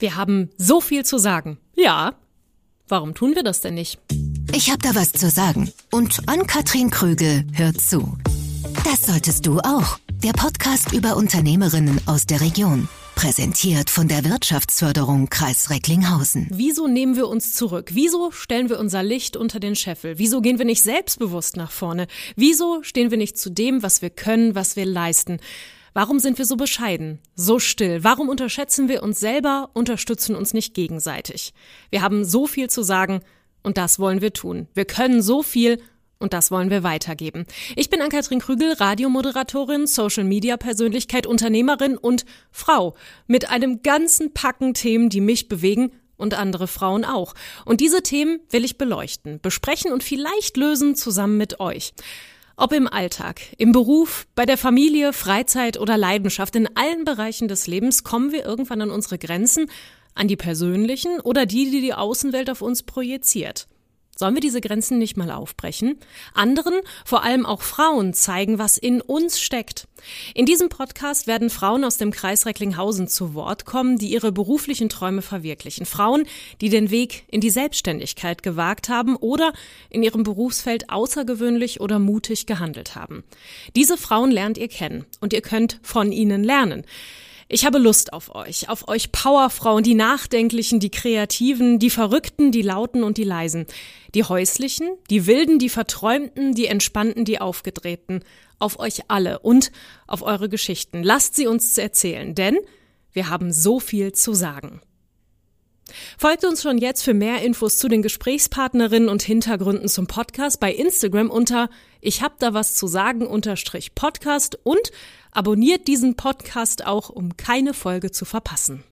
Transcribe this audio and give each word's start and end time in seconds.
Wir 0.00 0.16
haben 0.16 0.48
so 0.56 0.80
viel 0.80 1.04
zu 1.04 1.18
sagen. 1.18 1.58
Ja. 1.76 2.14
Warum 2.88 3.14
tun 3.14 3.34
wir 3.34 3.42
das 3.42 3.60
denn 3.60 3.74
nicht? 3.74 4.00
Ich 4.54 4.70
habe 4.70 4.78
da 4.78 4.94
was 4.94 5.12
zu 5.12 5.28
sagen. 5.28 5.70
Und 5.92 6.22
Ann-Kathrin 6.26 6.90
Krügel 6.90 7.44
hört 7.52 7.80
zu. 7.80 8.16
Das 8.82 9.04
solltest 9.06 9.46
du 9.46 9.60
auch. 9.60 9.98
Der 10.24 10.32
Podcast 10.32 10.92
über 10.94 11.16
Unternehmerinnen 11.16 12.00
aus 12.06 12.24
der 12.24 12.40
Region. 12.40 12.88
Präsentiert 13.14 13.90
von 13.90 14.08
der 14.08 14.24
Wirtschaftsförderung 14.24 15.28
Kreis 15.28 15.68
Recklinghausen. 15.68 16.48
Wieso 16.50 16.88
nehmen 16.88 17.16
wir 17.16 17.28
uns 17.28 17.52
zurück? 17.52 17.90
Wieso 17.92 18.30
stellen 18.30 18.70
wir 18.70 18.78
unser 18.80 19.02
Licht 19.02 19.36
unter 19.36 19.60
den 19.60 19.76
Scheffel? 19.76 20.18
Wieso 20.18 20.40
gehen 20.40 20.58
wir 20.58 20.64
nicht 20.64 20.82
selbstbewusst 20.82 21.58
nach 21.58 21.70
vorne? 21.70 22.06
Wieso 22.36 22.82
stehen 22.82 23.10
wir 23.10 23.18
nicht 23.18 23.36
zu 23.36 23.50
dem, 23.50 23.82
was 23.82 24.00
wir 24.00 24.08
können, 24.08 24.54
was 24.54 24.76
wir 24.76 24.86
leisten? 24.86 25.40
Warum 25.92 26.18
sind 26.18 26.38
wir 26.38 26.44
so 26.44 26.56
bescheiden, 26.56 27.18
so 27.34 27.58
still? 27.58 28.04
Warum 28.04 28.28
unterschätzen 28.28 28.88
wir 28.88 29.02
uns 29.02 29.20
selber, 29.20 29.70
unterstützen 29.74 30.36
uns 30.36 30.54
nicht 30.54 30.74
gegenseitig? 30.74 31.52
Wir 31.90 32.02
haben 32.02 32.24
so 32.24 32.46
viel 32.46 32.70
zu 32.70 32.82
sagen 32.82 33.20
und 33.62 33.76
das 33.76 33.98
wollen 33.98 34.20
wir 34.20 34.32
tun. 34.32 34.68
Wir 34.74 34.84
können 34.84 35.22
so 35.22 35.42
viel 35.42 35.80
und 36.18 36.32
das 36.32 36.50
wollen 36.50 36.70
wir 36.70 36.82
weitergeben. 36.82 37.46
Ich 37.76 37.90
bin 37.90 38.02
Ann-Kathrin 38.02 38.40
Krügel, 38.40 38.74
Radiomoderatorin, 38.74 39.86
Social-Media-Persönlichkeit, 39.86 41.26
Unternehmerin 41.26 41.96
und 41.96 42.24
Frau 42.52 42.94
mit 43.26 43.50
einem 43.50 43.82
ganzen 43.82 44.32
Packen 44.32 44.74
Themen, 44.74 45.08
die 45.08 45.22
mich 45.22 45.48
bewegen 45.48 45.92
und 46.16 46.34
andere 46.34 46.68
Frauen 46.68 47.04
auch. 47.04 47.34
Und 47.64 47.80
diese 47.80 48.02
Themen 48.02 48.40
will 48.50 48.64
ich 48.64 48.78
beleuchten, 48.78 49.40
besprechen 49.40 49.92
und 49.92 50.04
vielleicht 50.04 50.56
lösen 50.56 50.94
zusammen 50.94 51.38
mit 51.38 51.58
euch. 51.58 51.94
Ob 52.60 52.74
im 52.74 52.86
Alltag, 52.86 53.40
im 53.56 53.72
Beruf, 53.72 54.26
bei 54.34 54.44
der 54.44 54.58
Familie, 54.58 55.14
Freizeit 55.14 55.80
oder 55.80 55.96
Leidenschaft, 55.96 56.54
in 56.56 56.68
allen 56.76 57.06
Bereichen 57.06 57.48
des 57.48 57.66
Lebens 57.66 58.04
kommen 58.04 58.32
wir 58.32 58.44
irgendwann 58.44 58.82
an 58.82 58.90
unsere 58.90 59.16
Grenzen, 59.16 59.70
an 60.14 60.28
die 60.28 60.36
persönlichen 60.36 61.20
oder 61.20 61.46
die, 61.46 61.70
die 61.70 61.80
die 61.80 61.94
Außenwelt 61.94 62.50
auf 62.50 62.60
uns 62.60 62.82
projiziert. 62.82 63.66
Sollen 64.20 64.34
wir 64.34 64.42
diese 64.42 64.60
Grenzen 64.60 64.98
nicht 64.98 65.16
mal 65.16 65.30
aufbrechen? 65.30 65.96
Anderen, 66.34 66.74
vor 67.06 67.24
allem 67.24 67.46
auch 67.46 67.62
Frauen, 67.62 68.12
zeigen, 68.12 68.58
was 68.58 68.76
in 68.76 69.00
uns 69.00 69.40
steckt. 69.40 69.88
In 70.34 70.44
diesem 70.44 70.68
Podcast 70.68 71.26
werden 71.26 71.48
Frauen 71.48 71.84
aus 71.84 71.96
dem 71.96 72.10
Kreis 72.10 72.44
Recklinghausen 72.44 73.08
zu 73.08 73.32
Wort 73.32 73.64
kommen, 73.64 73.96
die 73.96 74.10
ihre 74.10 74.30
beruflichen 74.30 74.90
Träume 74.90 75.22
verwirklichen. 75.22 75.86
Frauen, 75.86 76.24
die 76.60 76.68
den 76.68 76.90
Weg 76.90 77.24
in 77.28 77.40
die 77.40 77.48
Selbstständigkeit 77.48 78.42
gewagt 78.42 78.90
haben 78.90 79.16
oder 79.16 79.54
in 79.88 80.02
ihrem 80.02 80.22
Berufsfeld 80.22 80.90
außergewöhnlich 80.90 81.80
oder 81.80 81.98
mutig 81.98 82.44
gehandelt 82.44 82.96
haben. 82.96 83.24
Diese 83.74 83.96
Frauen 83.96 84.30
lernt 84.30 84.58
ihr 84.58 84.68
kennen 84.68 85.06
und 85.22 85.32
ihr 85.32 85.40
könnt 85.40 85.80
von 85.82 86.12
ihnen 86.12 86.44
lernen. 86.44 86.84
Ich 87.52 87.66
habe 87.66 87.78
Lust 87.78 88.12
auf 88.12 88.32
euch, 88.32 88.68
auf 88.68 88.86
euch 88.86 89.10
Powerfrauen, 89.10 89.82
die 89.82 89.96
Nachdenklichen, 89.96 90.78
die 90.78 90.92
Kreativen, 90.92 91.80
die 91.80 91.90
Verrückten, 91.90 92.52
die 92.52 92.62
Lauten 92.62 93.02
und 93.02 93.18
die 93.18 93.24
Leisen, 93.24 93.66
die 94.14 94.22
Häuslichen, 94.22 94.88
die 95.10 95.26
Wilden, 95.26 95.58
die 95.58 95.68
Verträumten, 95.68 96.54
die 96.54 96.66
Entspannten, 96.66 97.24
die 97.24 97.40
Aufgedrehten, 97.40 98.22
auf 98.60 98.78
euch 98.78 99.02
alle 99.08 99.40
und 99.40 99.72
auf 100.06 100.22
eure 100.22 100.48
Geschichten. 100.48 101.02
Lasst 101.02 101.34
sie 101.34 101.48
uns 101.48 101.76
erzählen, 101.76 102.36
denn 102.36 102.56
wir 103.10 103.28
haben 103.28 103.50
so 103.50 103.80
viel 103.80 104.12
zu 104.12 104.32
sagen. 104.32 104.80
Folgt 106.18 106.44
uns 106.44 106.62
schon 106.62 106.78
jetzt 106.78 107.02
für 107.02 107.14
mehr 107.14 107.42
Infos 107.42 107.78
zu 107.78 107.88
den 107.88 108.02
Gesprächspartnerinnen 108.02 109.08
und 109.08 109.22
Hintergründen 109.22 109.88
zum 109.88 110.06
Podcast 110.06 110.60
bei 110.60 110.72
Instagram 110.72 111.30
unter 111.30 111.70
Ich 112.00 112.22
hab 112.22 112.38
da 112.38 112.54
was 112.54 112.74
zu 112.74 112.86
sagen 112.86 113.26
unterstrich 113.26 113.94
Podcast 113.94 114.58
und 114.62 114.92
abonniert 115.32 115.88
diesen 115.88 116.16
Podcast 116.16 116.86
auch, 116.86 117.08
um 117.08 117.36
keine 117.36 117.74
Folge 117.74 118.10
zu 118.10 118.24
verpassen. 118.24 118.84